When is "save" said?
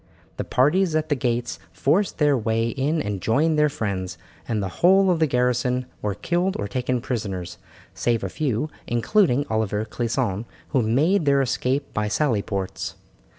7.93-8.23